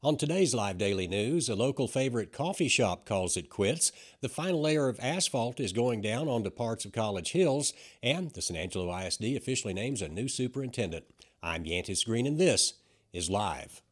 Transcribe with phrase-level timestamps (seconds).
[0.00, 3.90] On today's Live Daily News, a local favorite coffee shop calls it quits.
[4.20, 8.40] The final layer of asphalt is going down onto parts of College Hills, and the
[8.40, 11.04] San Angelo ISD officially names a new superintendent.
[11.42, 12.74] I'm Yantis Green, and this
[13.12, 13.82] is Live.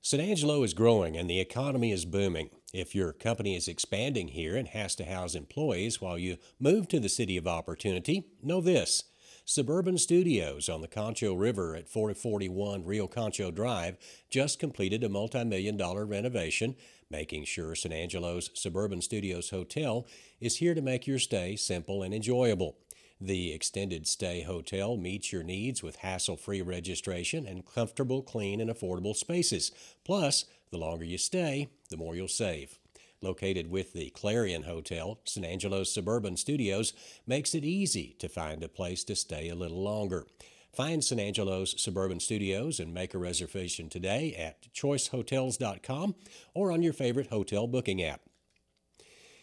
[0.00, 2.48] San Angelo is growing and the economy is booming.
[2.72, 6.98] If your company is expanding here and has to house employees while you move to
[6.98, 9.09] the City of Opportunity, know this.
[9.50, 13.96] Suburban Studios on the Concho River at 441 Rio Concho Drive
[14.30, 16.76] just completed a multi million dollar renovation,
[17.10, 20.06] making sure San Angelo's Suburban Studios Hotel
[20.40, 22.76] is here to make your stay simple and enjoyable.
[23.20, 28.70] The extended stay hotel meets your needs with hassle free registration and comfortable, clean, and
[28.70, 29.72] affordable spaces.
[30.04, 32.78] Plus, the longer you stay, the more you'll save
[33.22, 36.92] located with the Clarion Hotel, San Angelo's Suburban Studios,
[37.26, 40.26] makes it easy to find a place to stay a little longer.
[40.72, 46.14] Find San Angelo's Suburban Studios and make a reservation today at choicehotels.com
[46.54, 48.20] or on your favorite hotel booking app.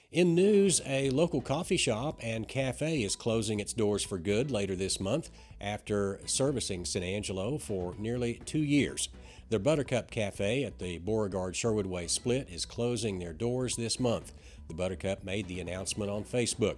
[0.09, 4.73] In news, a local coffee shop and cafe is closing its doors for good later
[4.73, 9.09] this month after servicing San Angelo for nearly two years.
[9.49, 14.33] The Buttercup Cafe at the Beauregard Sherwood Way split is closing their doors this month.
[14.67, 16.75] The Buttercup made the announcement on Facebook.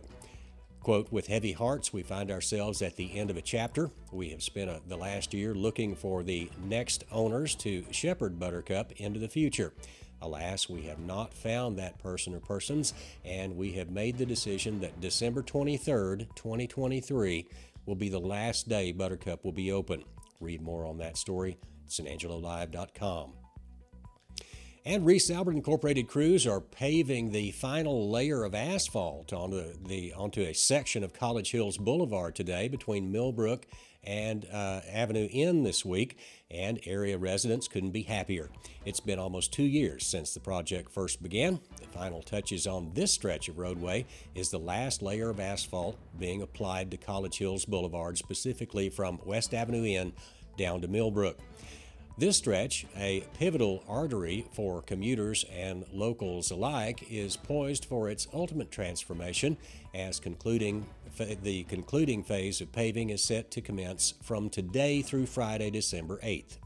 [0.79, 3.89] Quote, with heavy hearts, we find ourselves at the end of a chapter.
[4.11, 8.91] We have spent a, the last year looking for the next owners to shepherd Buttercup
[8.97, 9.73] into the future.
[10.21, 12.93] Alas, we have not found that person or persons,
[13.25, 17.47] and we have made the decision that December 23rd, 2023,
[17.87, 20.03] will be the last day Buttercup will be open.
[20.39, 21.57] Read more on that story
[21.89, 23.33] sanangelolive.com.
[24.85, 30.41] And Reece Albert Incorporated crews are paving the final layer of asphalt onto the onto
[30.41, 33.67] a section of College Hills Boulevard today between Millbrook
[34.03, 36.17] and uh, Avenue N this week,
[36.49, 38.49] and area residents couldn't be happier.
[38.85, 41.59] It's been almost two years since the project first began.
[41.79, 46.41] The final touches on this stretch of roadway is the last layer of asphalt being
[46.41, 50.13] applied to College Hills Boulevard, specifically from West Avenue N
[50.57, 51.37] down to Millbrook.
[52.19, 58.71] This stretch, a pivotal artery for commuters and locals alike, is poised for its ultimate
[58.71, 59.55] transformation
[59.95, 60.85] as concluding
[61.43, 66.57] the concluding phase of paving is set to commence from today through Friday, December 8th.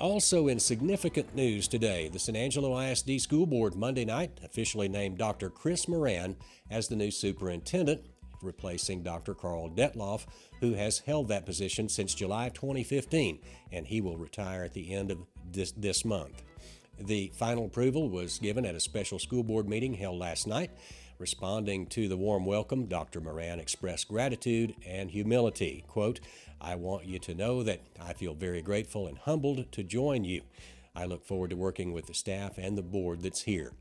[0.00, 5.18] Also, in significant news today, the San Angelo ISD School Board Monday night officially named
[5.18, 5.50] Dr.
[5.50, 6.34] Chris Moran
[6.68, 8.02] as the new superintendent
[8.42, 9.34] replacing Dr.
[9.34, 10.26] Carl Dethloff,
[10.60, 13.38] who has held that position since July 2015,
[13.70, 15.18] and he will retire at the end of
[15.50, 16.42] this, this month.
[16.98, 20.70] The final approval was given at a special school board meeting held last night.
[21.18, 23.20] Responding to the warm welcome, Dr.
[23.20, 25.84] Moran expressed gratitude and humility.
[25.86, 26.20] Quote,
[26.60, 30.42] I want you to know that I feel very grateful and humbled to join you.
[30.94, 33.72] I look forward to working with the staff and the board that's here.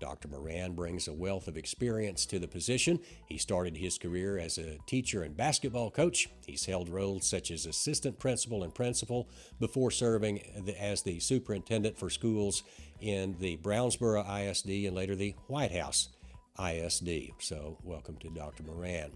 [0.00, 0.28] Dr.
[0.28, 3.00] Moran brings a wealth of experience to the position.
[3.26, 6.28] He started his career as a teacher and basketball coach.
[6.46, 9.28] He's held roles such as assistant principal and principal
[9.58, 10.40] before serving
[10.78, 12.62] as the superintendent for schools
[13.00, 16.10] in the Brownsboro ISD and later the Whitehouse
[16.58, 17.32] ISD.
[17.38, 18.62] So, welcome to Dr.
[18.64, 19.12] Moran.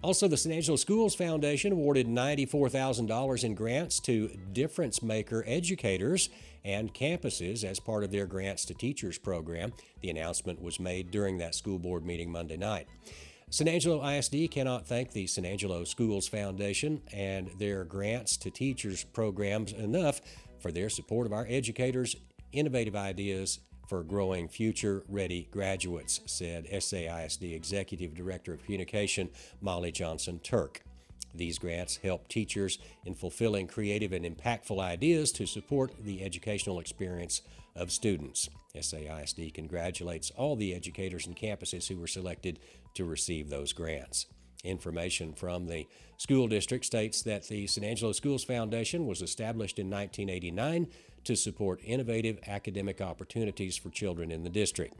[0.00, 6.28] Also, the San Angelo Schools Foundation awarded $94,000 in grants to difference maker educators
[6.64, 9.72] and campuses as part of their Grants to Teachers program.
[10.02, 12.86] The announcement was made during that school board meeting Monday night.
[13.50, 19.04] San Angelo ISD cannot thank the San Angelo Schools Foundation and their Grants to Teachers
[19.04, 20.20] programs enough
[20.60, 22.14] for their support of our educators'
[22.52, 29.30] innovative ideas for growing future ready graduates, said SAISD Executive Director of Communication
[29.62, 30.82] Molly Johnson Turk.
[31.34, 37.42] These grants help teachers in fulfilling creative and impactful ideas to support the educational experience
[37.76, 38.48] of students.
[38.74, 42.58] SAISD congratulates all the educators and campuses who were selected
[42.94, 44.26] to receive those grants.
[44.64, 45.86] Information from the
[46.16, 50.88] school district states that the San Angelo Schools Foundation was established in 1989
[51.24, 54.94] to support innovative academic opportunities for children in the district.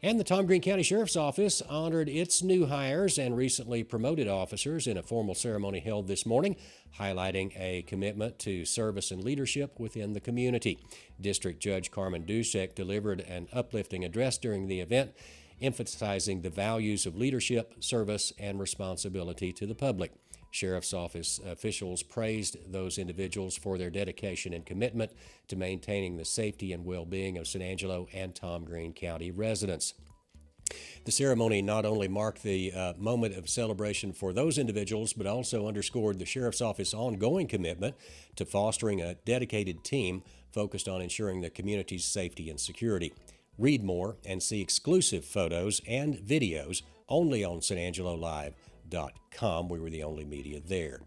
[0.00, 4.86] And the Tom Green County Sheriff's Office honored its new hires and recently promoted officers
[4.86, 6.54] in a formal ceremony held this morning,
[7.00, 10.78] highlighting a commitment to service and leadership within the community.
[11.20, 15.16] District Judge Carmen Dusek delivered an uplifting address during the event,
[15.60, 20.12] emphasizing the values of leadership, service, and responsibility to the public.
[20.50, 25.12] Sheriff's Office officials praised those individuals for their dedication and commitment
[25.48, 29.94] to maintaining the safety and well being of San Angelo and Tom Green County residents.
[31.04, 35.66] The ceremony not only marked the uh, moment of celebration for those individuals, but also
[35.66, 37.94] underscored the Sheriff's Office ongoing commitment
[38.36, 40.22] to fostering a dedicated team
[40.52, 43.14] focused on ensuring the community's safety and security.
[43.56, 48.54] Read more and see exclusive photos and videos only on San Angelo Live
[49.30, 49.68] com.
[49.68, 51.00] We were the only media there.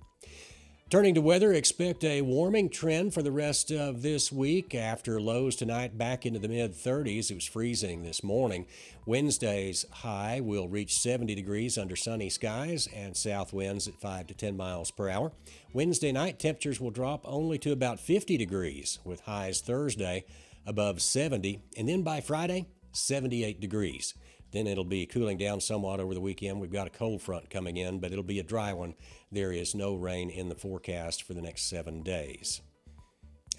[0.91, 5.55] Turning to weather, expect a warming trend for the rest of this week after lows
[5.55, 7.31] tonight back into the mid 30s.
[7.31, 8.65] It was freezing this morning.
[9.05, 14.33] Wednesday's high will reach 70 degrees under sunny skies and south winds at 5 to
[14.33, 15.31] 10 miles per hour.
[15.71, 20.25] Wednesday night, temperatures will drop only to about 50 degrees, with highs Thursday
[20.65, 24.13] above 70, and then by Friday, 78 degrees.
[24.51, 26.59] Then it'll be cooling down somewhat over the weekend.
[26.59, 28.95] We've got a cold front coming in, but it'll be a dry one.
[29.31, 32.61] There is no rain in the forecast for the next seven days.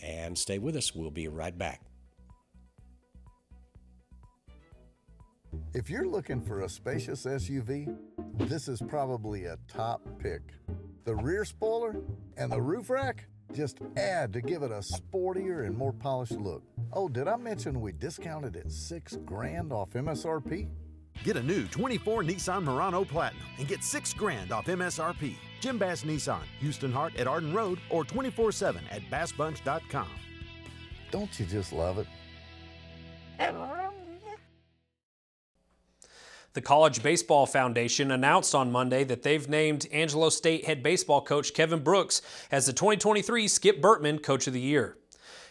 [0.02, 0.94] And stay with us.
[0.94, 1.80] We'll be right back.
[5.74, 7.96] If you're looking for a spacious SUV,
[8.38, 10.42] this is probably a top pick.
[11.04, 11.96] The rear spoiler
[12.36, 16.62] and the roof rack just add to give it a sportier and more polished look.
[16.92, 20.68] Oh, did I mention we discounted it six grand off MSRP?
[21.24, 25.34] Get a new 24 Nissan Murano Platinum and get 6 grand off MSRP.
[25.60, 30.08] Jim Bass Nissan, Houston Harte at Arden Road or 24-7 at bassbunch.com.
[31.12, 32.06] Don't you just love it?
[36.54, 41.54] The College Baseball Foundation announced on Monday that they've named Angelo State head baseball coach
[41.54, 42.20] Kevin Brooks
[42.50, 44.98] as the 2023 Skip Bertman Coach of the Year.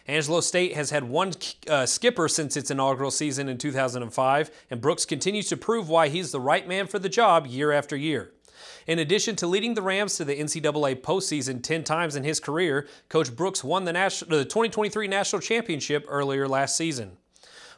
[0.06, 1.32] Angelo State has had one
[1.68, 6.32] uh, skipper since its inaugural season in 2005, and Brooks continues to prove why he's
[6.32, 8.32] the right man for the job year after year.
[8.86, 12.88] In addition to leading the Rams to the NCAA postseason 10 times in his career,
[13.08, 17.16] Coach Brooks won the, the 2023 National Championship earlier last season.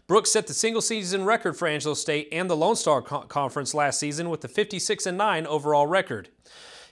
[0.06, 3.98] Brooks set the single season record for Angelo State and the Lone Star Conference last
[3.98, 6.28] season with the 56 9 overall record.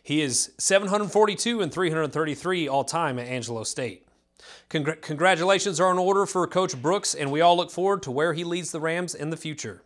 [0.02, 4.06] He is 742 and 333 all time at Angelo State.
[4.70, 8.32] Congr- congratulations are in order for Coach Brooks, and we all look forward to where
[8.32, 9.82] he leads the Rams in the future.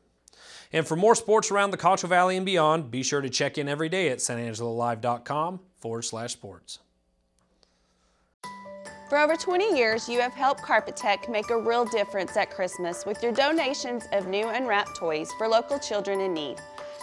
[0.73, 3.69] And for more sports around the Concho Valley and beyond, be sure to check in
[3.69, 6.81] every day at sanangelolive.com forward slash sports.
[9.09, 13.07] For over 20 years, you have helped Carpet Tech make a real difference at Christmas
[13.07, 16.57] with your donations of new and wrapped toys for local children in need.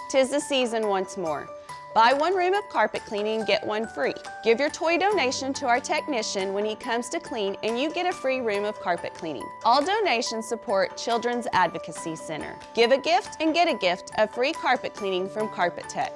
[0.10, 1.48] Tis the season once more.
[1.94, 4.16] Buy one room of carpet cleaning, get one free.
[4.44, 8.07] Give your toy donation to our technician when he comes to clean and you get
[8.07, 9.48] a free room of carpet cleaning.
[9.63, 12.57] All donations support Children's Advocacy Center.
[12.74, 16.12] Give a gift and get a gift of free carpet cleaning from Carpet Tech.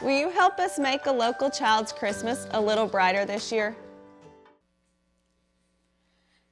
[0.00, 3.76] Will you help us make a local child's Christmas a little brighter this year?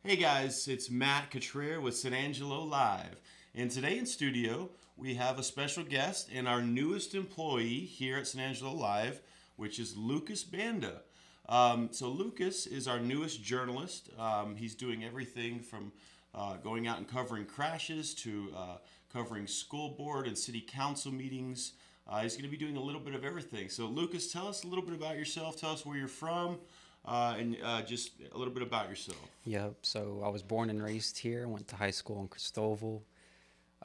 [0.05, 3.19] Hey guys, it's Matt Cotrer with San Angelo Live.
[3.55, 4.69] And today in studio,
[4.99, 9.21] we have a special guest and our newest employee here at San Angelo Live,
[9.57, 11.03] which is Lucas Banda.
[11.49, 14.11] Um, so Lucas is our newest journalist.
[14.19, 15.93] Um, he's doing everything from
[16.35, 18.77] uh, going out and covering crashes to uh,
[19.13, 21.73] covering school board and city council meetings.
[22.09, 23.69] Uh, he's going to be doing a little bit of everything.
[23.69, 25.61] So Lucas, tell us a little bit about yourself.
[25.61, 26.59] Tell us where you're from.
[27.05, 29.21] Uh, and uh, just a little bit about yourself.
[29.45, 29.75] Yep.
[29.83, 31.47] So I was born and raised here.
[31.49, 33.01] Went to high school in Christoval.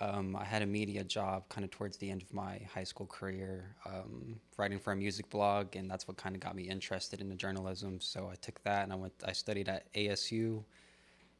[0.01, 3.05] Um, I had a media job kind of towards the end of my high school
[3.05, 7.21] career, um, writing for a music blog, and that's what kind of got me interested
[7.21, 8.01] in the journalism.
[8.01, 9.13] So I took that and I went.
[9.23, 10.63] I studied at ASU.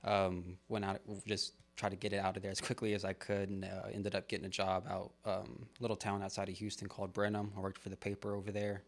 [0.03, 3.13] Um, went out, just tried to get it out of there as quickly as I
[3.13, 6.87] could, and uh, ended up getting a job out um, little town outside of Houston
[6.87, 7.51] called Brenham.
[7.57, 8.83] I worked for the paper over there,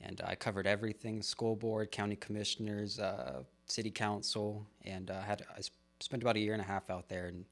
[0.00, 5.62] and I covered everything: school board, county commissioners, uh, city council, and uh, had I
[5.98, 7.44] spent about a year and a half out there and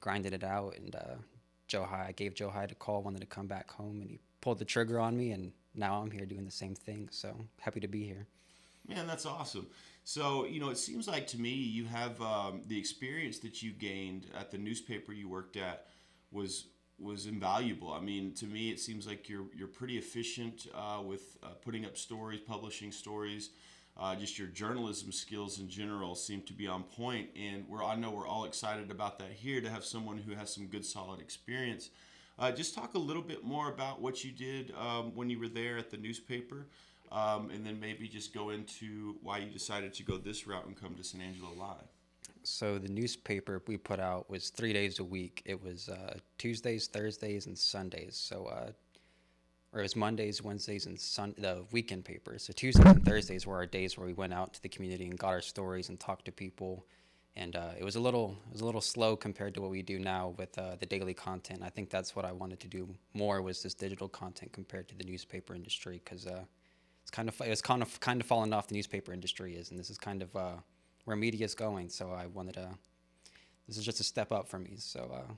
[0.00, 0.76] grinded it out.
[0.76, 1.16] And uh,
[1.66, 4.18] Joe High, I gave Joe Hyde a call, wanted to come back home, and he
[4.40, 5.32] pulled the trigger on me.
[5.32, 7.08] And now I'm here doing the same thing.
[7.10, 8.26] So happy to be here.
[8.88, 9.66] Man, that's awesome.
[10.04, 13.72] So, you know, it seems like to me you have um, the experience that you
[13.72, 15.86] gained at the newspaper you worked at
[16.32, 16.66] was
[16.98, 17.92] was invaluable.
[17.92, 21.84] I mean, to me, it seems like you're you're pretty efficient uh, with uh, putting
[21.84, 23.50] up stories, publishing stories
[24.00, 27.94] uh, just your journalism skills in general seem to be on point and we're i
[27.94, 31.20] know we're all excited about that here to have someone who has some good solid
[31.20, 31.90] experience
[32.38, 35.48] Uh, just talk a little bit more about what you did um, when you were
[35.48, 36.66] there at the newspaper,
[37.12, 40.74] um, and then maybe just go into why you decided to go this route and
[40.74, 41.84] come to San Angelo Live.
[42.42, 45.42] So the newspaper we put out was three days a week.
[45.44, 48.16] It was uh, Tuesdays, Thursdays, and Sundays.
[48.16, 48.70] So, uh,
[49.72, 52.44] or it was Mondays, Wednesdays, and Sun the weekend papers.
[52.44, 55.18] So Tuesdays and Thursdays were our days where we went out to the community and
[55.18, 56.86] got our stories and talked to people.
[57.36, 59.82] And uh, it was a little it was a little slow compared to what we
[59.82, 61.62] do now with uh, the daily content.
[61.62, 64.96] I think that's what I wanted to do more was this digital content compared to
[64.96, 66.42] the newspaper industry because uh,
[67.02, 69.70] it's kind of it was kind of kind of falling off the newspaper industry is,
[69.70, 70.56] and this is kind of uh,
[71.04, 71.88] where media is going.
[71.88, 72.68] So I wanted to.
[73.68, 74.74] This is just a step up for me.
[74.78, 75.32] So uh,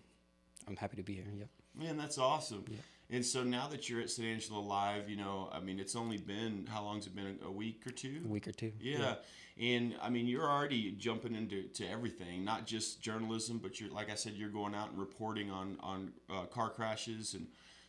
[0.67, 1.27] I'm happy to be here.
[1.37, 1.49] Yep.
[1.75, 2.65] Man, that's awesome.
[3.12, 6.16] And so now that you're at San Angelo Live, you know, I mean, it's only
[6.16, 7.38] been how long's it been?
[7.45, 8.23] A week or two?
[8.25, 8.73] A week or two.
[8.81, 9.16] Yeah.
[9.61, 14.11] And I mean, you're already jumping into to everything, not just journalism, but you're like
[14.11, 17.47] I said, you're going out and reporting on on uh, car crashes and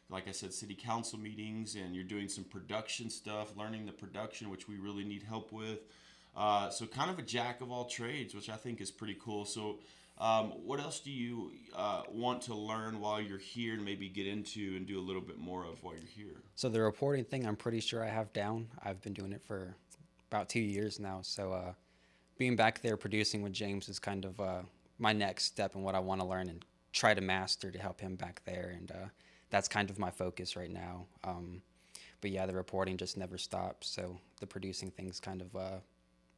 [0.09, 4.49] like I said, city council meetings, and you're doing some production stuff, learning the production,
[4.49, 5.79] which we really need help with.
[6.35, 9.45] Uh, so kind of a jack of all trades, which I think is pretty cool.
[9.45, 9.79] So.
[10.17, 14.27] Um, what else do you uh, want to learn while you're here and maybe get
[14.27, 16.41] into and do a little bit more of while you're here?
[16.55, 18.67] So the reporting thing, I'm pretty sure I have down.
[18.83, 19.75] I've been doing it for
[20.29, 21.19] about two years now.
[21.23, 21.73] So uh,
[22.37, 24.61] being back there producing with James is kind of uh,
[24.99, 27.99] my next step and what I want to learn and try to master to help
[27.99, 28.73] him back there.
[28.77, 29.07] And uh,
[29.49, 31.07] that's kind of my focus right now.
[31.23, 31.61] Um,
[32.21, 33.89] but yeah, the reporting just never stops.
[33.89, 35.79] So the producing thing's kind of uh,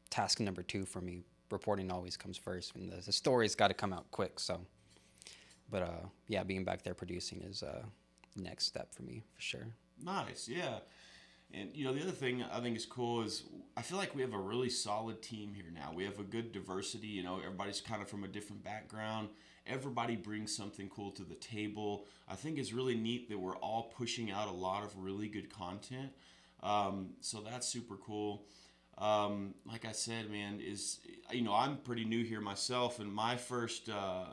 [0.10, 1.24] task number two for me.
[1.52, 4.40] Reporting always comes first, and the, the story's got to come out quick.
[4.40, 4.60] So,
[5.70, 7.84] but uh, yeah, being back there producing is uh,
[8.36, 9.68] next step for me for sure.
[10.04, 10.80] Nice, yeah.
[11.54, 13.44] And you know, the other thing I think is cool is
[13.78, 15.92] I feel like we have a really solid team here now.
[15.94, 17.08] We have a good diversity.
[17.08, 19.30] You know, everybody's kind of from a different background.
[19.68, 22.06] Everybody brings something cool to the table.
[22.28, 25.50] I think it's really neat that we're all pushing out a lot of really good
[25.50, 26.12] content.
[26.62, 28.44] Um, so that's super cool.
[28.98, 31.00] Um, like I said, man, is
[31.32, 34.26] you know I'm pretty new here myself, and my first, uh,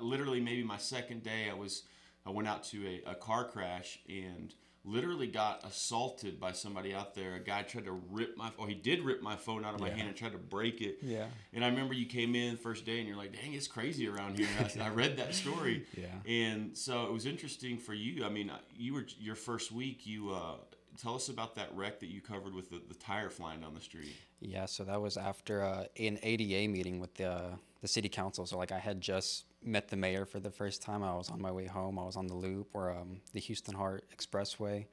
[0.00, 1.82] literally maybe my second day, I was
[2.26, 7.14] I went out to a, a car crash and literally got assaulted by somebody out
[7.14, 7.34] there.
[7.34, 9.88] A guy tried to rip my, oh, he did rip my phone out of my
[9.88, 9.96] Yeah.
[9.96, 10.98] hand and tried to break it.
[11.02, 11.26] Yeah.
[11.52, 14.38] And I remember you came in first day and you're like, dang, it's crazy around
[14.38, 14.48] here.
[14.58, 15.84] And I, I read that story.
[15.94, 16.06] Yeah.
[16.32, 18.24] And so it was interesting for you.
[18.24, 20.06] I mean, you were your first week.
[20.06, 20.54] You uh,
[21.00, 23.80] tell us about that wreck that you covered with the, the tire flying down the
[23.80, 24.16] street.
[24.40, 28.44] Yeah, so that was after uh, an ADA meeting with the the city council.
[28.44, 31.02] So like I had just met the mayor for the first time.
[31.02, 31.98] I was on my way home.
[31.98, 34.86] I was on the loop or um, the Houston Harte Expressway,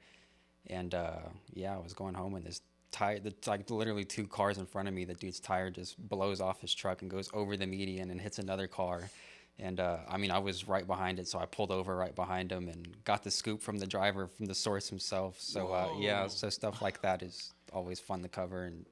[0.68, 1.18] and uh,
[1.52, 2.60] yeah, I was going home and this
[2.92, 5.04] tire, the, like literally two cars in front of me.
[5.04, 8.38] The dude's tire just blows off his truck and goes over the median and hits
[8.38, 9.10] another car.
[9.58, 12.52] And uh, I mean, I was right behind it, so I pulled over right behind
[12.52, 15.36] him and got the scoop from the driver, from the source himself.
[15.40, 18.64] So uh, yeah, so stuff like that is always fun to cover.
[18.64, 18.84] And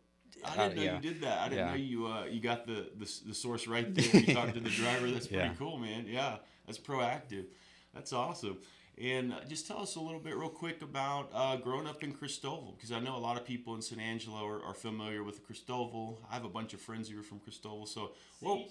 [0.43, 0.95] I uh, didn't know yeah.
[0.97, 1.39] you did that.
[1.41, 1.71] I didn't Yeah.
[1.73, 4.05] know you uh, you got the, the the source right there.
[4.23, 5.11] You talked to the driver.
[5.11, 5.55] That's pretty Yeah.
[5.59, 6.07] cool, man.
[6.09, 7.45] Yeah, that's proactive.
[7.93, 8.59] That's awesome.
[9.01, 12.13] And uh, just tell us a little bit, real quick, about uh, growing up in
[12.13, 15.47] Christoval, because I know a lot of people in San Angelo are, are familiar with
[15.47, 16.19] Christoval.
[16.31, 18.65] I have a bunch of friends who are from Christoval, so well,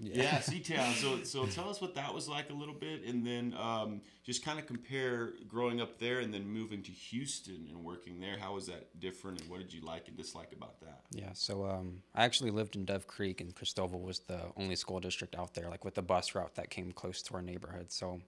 [0.00, 0.94] yeah, C-Town.
[0.98, 4.44] So, so tell us what that was like a little bit, and then um, just
[4.44, 8.36] kind of compare growing up there and then moving to Houston and working there.
[8.38, 11.02] How was that different, and what did you like and dislike about that?
[11.12, 15.00] Yeah, so um, I actually lived in Dove Creek, and Christoval was the only school
[15.00, 17.92] district out there, like with the bus route that came close to our neighborhood.
[17.92, 18.20] So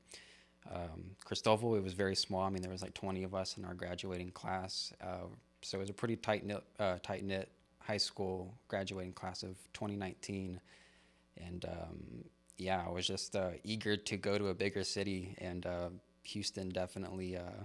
[0.74, 2.42] um, Christoval, it was very small.
[2.42, 4.92] I mean, there was like 20 of us in our graduating class.
[5.02, 5.26] Uh,
[5.62, 7.50] so it was a pretty tight knit, uh, tight knit
[7.80, 10.60] high school graduating class of 2019,
[11.38, 12.24] and um,
[12.56, 15.88] yeah, I was just uh, eager to go to a bigger city, and uh,
[16.24, 17.64] Houston definitely uh,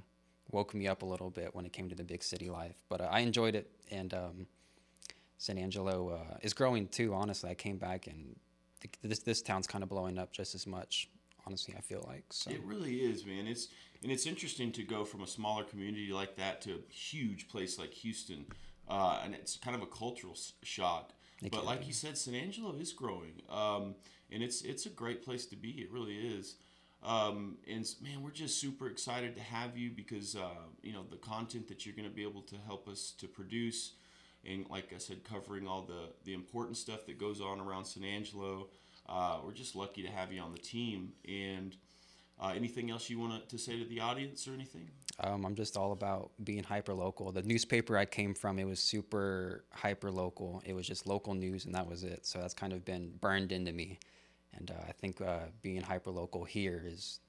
[0.51, 2.75] woke me up a little bit when it came to the big city life.
[2.89, 4.47] But uh, I enjoyed it, and um,
[5.37, 7.13] San Angelo is growing too.
[7.13, 8.35] Honestly, I came back and
[8.81, 11.09] th- this this town's kind of blowing up just as much.
[11.47, 12.51] Honestly, I feel like so.
[12.51, 13.47] It really is, man.
[13.47, 13.67] It's
[14.03, 17.77] and it's interesting to go from a smaller community like that to a huge place
[17.79, 18.45] like Houston,
[18.87, 21.11] uh, and it's kind of a cultural shock.
[21.41, 21.87] It but like be.
[21.87, 23.95] you said, San Angelo is growing, um,
[24.31, 25.69] and it's it's a great place to be.
[25.71, 26.55] It really is.
[27.03, 30.49] Um, and man, we're just super excited to have you because uh,
[30.81, 33.93] you know the content that you're going to be able to help us to produce,
[34.43, 38.03] and like I said, covering all the the important stuff that goes on around San
[38.03, 38.69] Angelo.
[39.07, 41.13] Uh, we're just lucky to have you on the team.
[41.27, 41.75] And
[42.39, 44.89] uh, anything else you want to say to the audience or anything?
[45.19, 47.31] Um, I'm just all about being hyper local.
[47.31, 50.61] The newspaper I came from, it was super hyper local.
[50.65, 52.25] It was just local news, and that was it.
[52.25, 53.99] So that's kind of been burned into me.
[54.57, 57.19] And uh, I think uh, being hyper local here is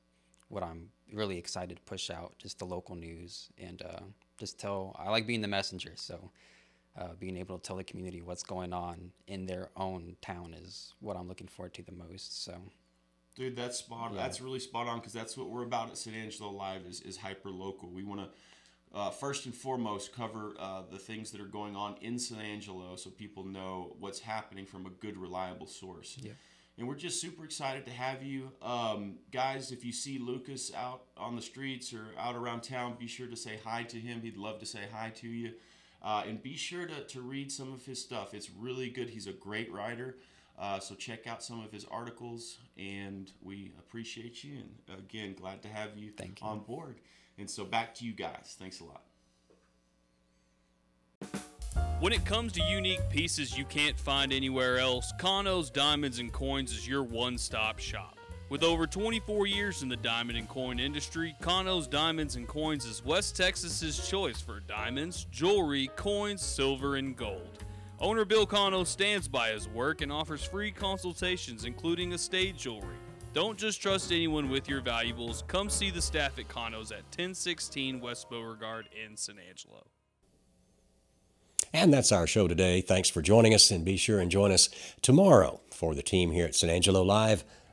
[0.48, 4.00] what I'm really excited to push out, just the local news and uh,
[4.38, 4.96] just tell.
[4.98, 6.30] I like being the messenger, so
[6.98, 10.94] uh, being able to tell the community what's going on in their own town is
[11.00, 12.44] what I'm looking forward to the most.
[12.44, 12.54] So.
[13.34, 14.12] Dude, that's spot.
[14.14, 14.22] Yeah.
[14.22, 17.18] That's really spot on because that's what we're about at San Angelo Live is, is
[17.18, 17.90] hyper local.
[17.90, 18.28] We want to
[18.94, 22.96] uh, first and foremost cover uh, the things that are going on in San Angelo
[22.96, 26.16] so people know what's happening from a good, reliable source.
[26.20, 26.32] Yeah.
[26.78, 28.52] And we're just super excited to have you.
[28.60, 33.06] Um, guys, if you see Lucas out on the streets or out around town, be
[33.06, 34.20] sure to say hi to him.
[34.20, 35.52] He'd love to say hi to you.
[36.06, 38.32] Uh, and be sure to, to read some of his stuff.
[38.32, 39.10] It's really good.
[39.10, 40.18] He's a great writer.
[40.56, 44.52] Uh, so check out some of his articles, and we appreciate you.
[44.88, 46.46] And again, glad to have you, Thank you.
[46.46, 47.00] on board.
[47.38, 48.54] And so back to you guys.
[48.56, 49.02] Thanks a lot.
[51.98, 56.70] When it comes to unique pieces you can't find anywhere else, Cano's Diamonds and Coins
[56.70, 58.15] is your one-stop shop.
[58.48, 63.04] With over 24 years in the diamond and coin industry, Cano's Diamonds and Coins is
[63.04, 67.64] West Texas's choice for diamonds, jewelry, coins, silver, and gold.
[67.98, 72.94] Owner Bill Cano stands by his work and offers free consultations, including estate jewelry.
[73.32, 75.42] Don't just trust anyone with your valuables.
[75.48, 79.88] Come see the staff at Cano's at 1016 West Beauregard in San Angelo.
[81.72, 82.80] And that's our show today.
[82.80, 84.68] Thanks for joining us, and be sure and join us
[85.02, 87.44] tomorrow for the team here at San Angelo Live.